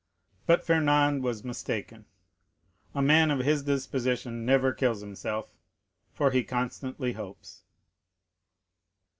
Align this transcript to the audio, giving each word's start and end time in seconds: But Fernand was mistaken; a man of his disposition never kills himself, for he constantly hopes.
But 0.47 0.65
Fernand 0.65 1.21
was 1.21 1.43
mistaken; 1.43 2.07
a 2.95 3.03
man 3.03 3.29
of 3.29 3.37
his 3.41 3.61
disposition 3.61 4.43
never 4.47 4.73
kills 4.73 5.01
himself, 5.01 5.51
for 6.11 6.31
he 6.31 6.43
constantly 6.43 7.13
hopes. 7.13 7.61